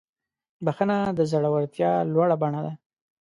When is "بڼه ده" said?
2.41-2.73